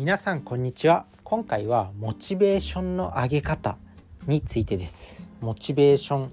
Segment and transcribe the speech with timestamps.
[0.00, 1.04] 皆さんこんにちは。
[1.24, 3.76] 今回はモチベーションの上げ方
[4.26, 5.28] についてです。
[5.42, 6.32] モチベーション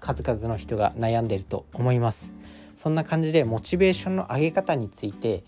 [0.00, 2.34] 数々の人が悩んでると思います。
[2.76, 5.44] そんな感じでモチベーションの上げ方について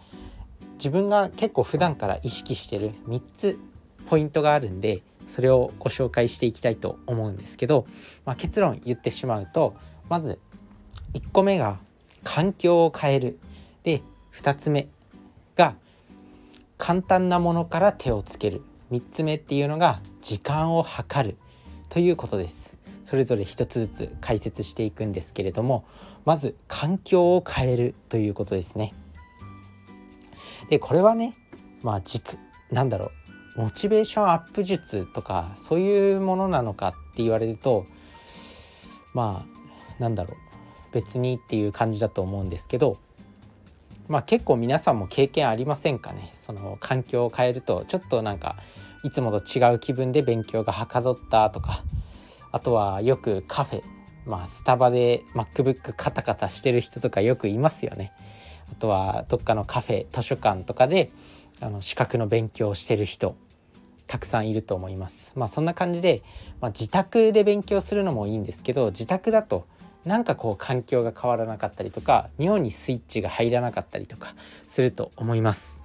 [0.78, 3.58] 自分が結構普段から意識してる3つ
[4.06, 7.86] ポイントがあるんでそれをご紹介していきたいと思うんですけど、
[8.24, 9.76] まあ、結論言ってしまうと
[10.08, 10.38] まず
[11.12, 11.78] 1個目が
[12.24, 13.38] 環境を変える。
[13.82, 14.00] で
[14.32, 14.88] 2つ目
[15.54, 15.74] が
[16.88, 18.62] 簡単なものから手をつける。
[18.92, 21.36] 3つ目っていうのが時間を計る。
[21.90, 22.78] ということです。
[23.04, 25.84] それぞれ1つずつ解説していくんですけれども
[26.24, 27.94] まず環境を変える。
[28.08, 28.94] ということですね。
[30.70, 31.36] でこれはね
[31.82, 32.38] まあ軸
[32.70, 33.10] なんだろ
[33.58, 33.64] う。
[33.64, 37.84] モチベーションアップ術とかそういうものなのかって言われると
[39.12, 40.36] まあなんだろう。
[40.94, 42.96] 別にっていう感じだと思うんですけど
[44.08, 46.32] まあ結構皆さんも経験ありませんかね。
[46.34, 48.56] その環境を変えるとちょっとなんか
[49.04, 51.84] いつもと違う気分で勉強がはかどったとか。
[52.50, 53.82] あとはよくカフェ。
[54.26, 58.12] まあスタバで MacBook カタカタしてる人とかよくいますよね。
[58.72, 61.10] あとはどっかのカフェ図書館とかで
[61.60, 63.36] あの資格の勉強をしてる人。
[64.06, 65.34] たくさんいると思います。
[65.36, 66.22] まあそんな感じで、
[66.62, 69.66] まあ、自宅で勉強するのもいいんですけど自宅だと
[70.08, 74.34] なんかこう環境が変わらなかったりとか妙にスイッチが入らなかったりとか
[74.66, 75.80] すると思います。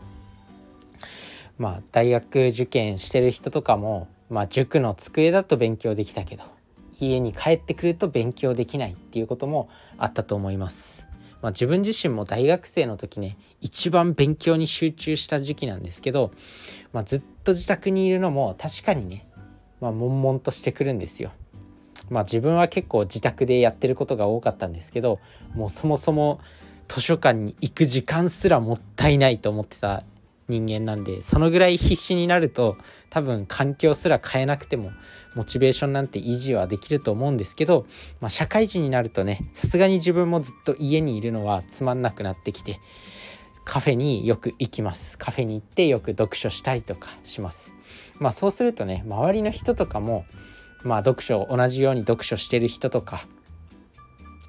[1.58, 6.44] まあ大学受験してる人とかも、まあ、塾の机だと勉強できたけど
[7.00, 11.06] 家に帰ってくると勉強できないっていうこともあったと思います。
[11.42, 16.32] まあ、自分自身も大学生の時ね一番勉強に集中した時期なんですけど、
[16.94, 19.28] まあ、ずっと自宅にいるのも確かにね、
[19.82, 21.34] まあ、悶々としてくるんですよ。
[22.10, 25.20] まあ自分は結構自宅でやってることが多かったんですけど
[25.54, 26.40] もうそもそも
[26.88, 30.04] 図書館に行く時間すらもったいないと思ってた
[30.50, 32.78] 人間なんでそのぐらい必死になると
[33.10, 34.92] 多分環境すら変えなくても
[35.36, 37.86] モチベーションなんて維持はできると思うんですけど、
[38.20, 42.80] まあ、社会人になるとねさすがに自分もずっと家にいるのはつまんなくなってきて
[43.66, 45.18] カフェによく行きます。
[45.18, 47.74] カフェに行ってよく読書したりとかします。
[48.20, 50.26] まあそうするとね周りの人とかも
[50.84, 53.28] まあ読書同じように読書してる人とか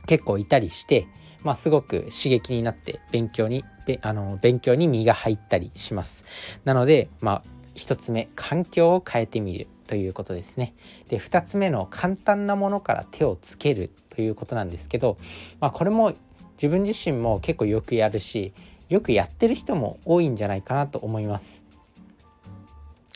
[0.06, 1.06] 結構いたりして、
[1.42, 3.64] まあ、すごく刺激になって勉強に
[4.02, 6.24] あの勉強に身が入ったりします。
[6.64, 7.42] なので、まあ、
[7.74, 10.74] 1つ目環境を変えてみるということですね。
[11.08, 15.18] で2つ目の簡単なものから手をつけるということなんですけど、
[15.60, 16.14] まあ、これも
[16.56, 18.52] 自分自身も結構よくやるし
[18.88, 21.64] よくやってる人も多いんじゃないかなと思います。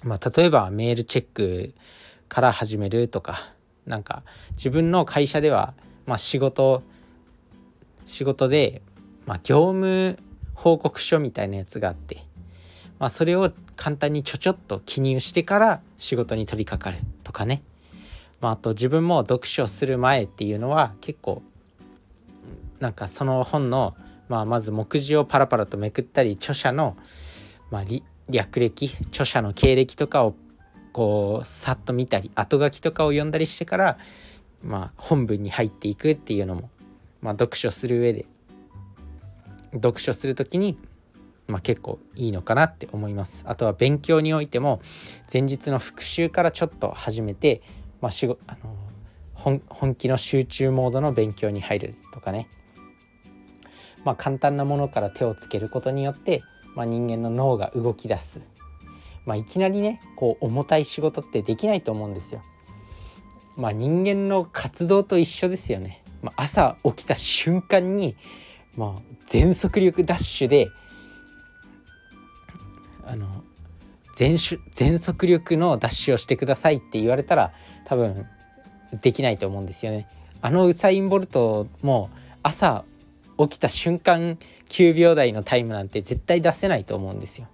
[0.05, 1.75] まあ、例えばメールチェック
[2.29, 3.39] から始めるとか
[3.87, 4.23] なんか
[4.53, 5.75] 自分の会社では、
[6.07, 6.83] まあ、仕事
[8.07, 8.83] 仕事で、
[9.27, 10.19] まあ、業務
[10.55, 12.25] 報告書みたいなやつがあって、
[12.99, 17.63] まあ、それを簡単にちょちょっと記入してから仕事に取り掛かるとかね、
[18.41, 21.43] まあ、あと自分も読書する前っていうのは結構
[22.81, 23.97] なんかその本の、
[24.29, 26.97] まあ、まず目次をパラパラとめくったり著者の、
[27.71, 27.85] まあ、
[28.29, 30.35] 略歴著者の経歴とかを
[30.99, 33.99] こうさっと見たり後書きとかを読んだりしてから、
[34.65, 36.71] まあ、本文に入っていくっていうのも、
[37.23, 38.27] まあ、読書する上で
[39.75, 40.77] 読書する時に、
[41.47, 43.45] まあ、結構いいのかなって思います。
[43.47, 44.81] あとは勉強においても
[45.33, 47.63] 前日の復習からちょっと始めて、
[48.01, 48.75] まあ、しごあの
[49.35, 52.49] 本本気の集中モードの勉強に入るとかね、
[54.05, 56.43] まあ、簡単なものから手をつけることによって、
[56.75, 58.41] まあ、人間の脳が動き出す
[59.29, 62.43] まあ、いきなりねこう重たい仕事ってできないと思うんですよ。
[63.57, 66.03] まあ、人間の活動と一緒ですよね。
[66.23, 68.17] まあ、朝起きた瞬間に、
[68.75, 70.71] まあ、全速力ダッシュで
[73.05, 73.45] あの
[74.17, 74.39] 全
[74.75, 77.53] 全速力のダッシュをしてくださいって言われたら
[77.85, 78.25] 多分
[79.03, 80.09] できないと思うんですよね。
[80.41, 82.09] あのウサイン・ボルトも
[82.43, 82.87] 朝
[83.37, 84.39] 起きた瞬間
[84.71, 87.47] 9秒台のタイムなんて絶対出せないと思うんですよ。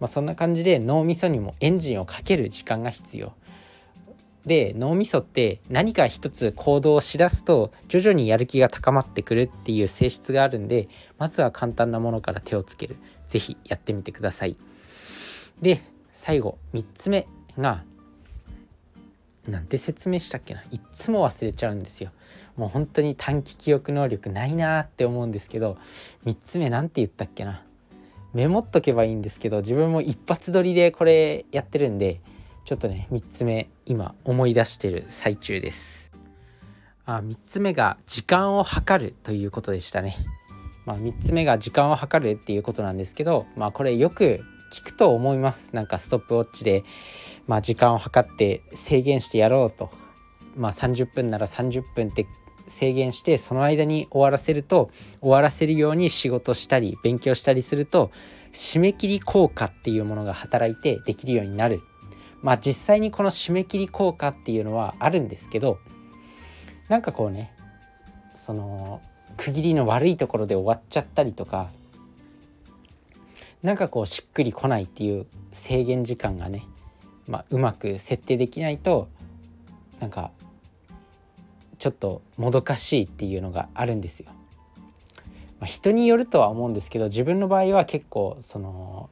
[0.00, 3.32] まあ、そんな感じで脳みそにもエンジンをかける時間が必要。
[4.46, 12.96] で脳みそって何か一つ行動をしだすと徐々にやる気が高まってくるっていう性質があるんでまずは簡単なものから手をつける
[13.26, 14.56] 是非やってみてください。
[15.60, 17.26] で最後3つ目
[17.58, 17.84] が
[19.46, 20.62] なんて説明したっけな？
[20.70, 22.10] いっつも忘れちゃうんですよ。
[22.56, 25.76] もう本当に短期記憶能力ないなって思うんですけど
[26.24, 27.62] 3つ目何て言ったっけな？
[28.34, 32.20] メモっとけばいいんですけど自分も一発撮りでこれやってるんで
[32.64, 36.12] ちょっとね3つ目今思い出してる最中です。
[37.06, 40.16] あ3つ目が時間を計るということでしたね。
[40.84, 45.74] まあ、3つ目が時間を計るっていうことなんですけど、まあ、これよく聞くと思います。
[45.74, 46.82] なんかストップウォッチで、
[47.46, 49.90] まあ、時間を計って制限してやろうと、
[50.56, 52.26] まあ、30分なら30分って
[52.68, 58.10] 制限してその間に終わらせると終わらせるように仕事したり勉強したりすると
[58.52, 61.82] 締め切り効果っていうものが働いてできるようになる。
[62.42, 65.78] まあ実際にこの締め切り効果っていうのはあるんですけど
[66.88, 67.52] なんかこうね
[68.32, 69.02] その
[69.36, 71.70] 区切りの悪いところで終わっちゃったりとか
[73.62, 76.64] なんかこうしっくりこないっていう制限時間がね、
[77.26, 79.08] まあ、うまく設定できないと
[80.00, 80.30] なんか
[81.78, 84.30] ちょっともどかしいっていうのがあるんですよ。
[85.60, 89.10] まあ、人によるとは思うんですけど自分の場合は結構その、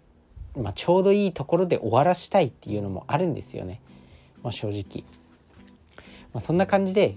[0.57, 3.81] まあ、ちょうどいいところで終わらしたいっていうのもあるんですよね、
[4.43, 5.05] まあ、正直。
[6.33, 7.17] まあ、そんな感じで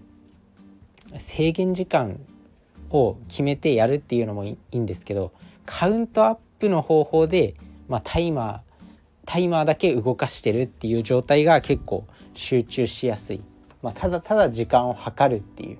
[1.17, 2.19] 制限時間
[2.89, 5.31] を決めてやるっていうのもいいんですけど
[5.65, 7.55] カウントアップの方法で、
[7.87, 8.69] まあ、タイマー
[9.29, 13.41] タイマーだけ動かしてるっていう状態が結構集中しやすい、
[13.81, 15.77] まあ、ただただ時間を計るっていう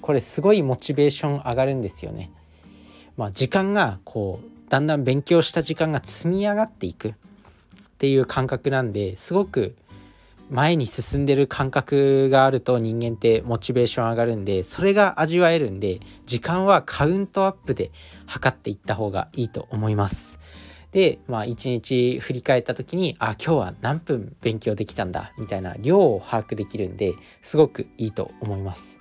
[0.00, 2.30] これすごいモチベーション上がるんですよね。
[3.16, 7.14] まあ、時間がこうだんだん勉強した時間が積み上がっていくっ
[7.98, 9.76] ていう感覚なんですごく
[10.50, 17.90] 前に進んでる感覚があると人間ってモチベーション上がるんでそれが味わえるんで時間はカウントアップで
[18.26, 20.40] 測っていった方がいいと思います。
[20.92, 28.98] でまあ一日振り返った時にあ今日は何分勉強できたんだみたいな量を把握できるんですごくいいと思います。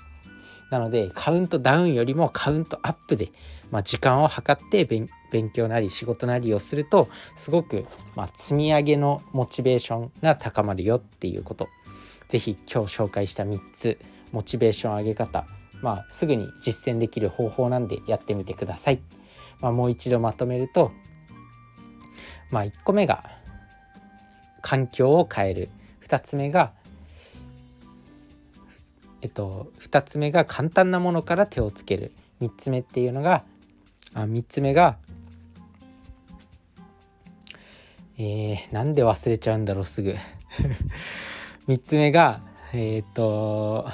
[0.72, 3.32] なのでカウントダウンよりもカウントアップで、
[3.72, 7.86] まあ、時間を計って勉強なり仕事なりをするとすごく、
[8.16, 11.68] まあ、積み上げのモチベーションが高まるよっていうこと
[12.30, 14.00] 是非今日紹介した3つ
[14.32, 15.46] モチベーション上げ方
[15.82, 19.02] まあすぐに実践できる方法なんでやってみてください。
[19.60, 20.92] まあ、もう一度まとめると
[22.52, 23.24] まあ1個目が
[24.62, 25.70] 環境を変える。
[26.06, 26.74] 2つ目が
[29.22, 32.12] えっと、2つ目が簡単なものから手をつける。
[32.42, 33.44] 3つ目っていうのが
[34.14, 34.98] あ3つ目が
[38.18, 40.16] えー、なんで忘れちゃうんだろうすぐ。
[41.68, 42.42] 3つ目が
[42.74, 43.88] えっ、と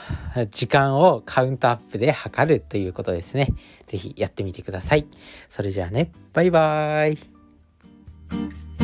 [0.51, 3.47] 時間をカウントアップで測るということですね。
[3.85, 5.07] 是非やってみてください。
[5.49, 6.11] それじゃあね。
[6.33, 7.36] バイバーイ。
[8.29, 8.76] Thank you.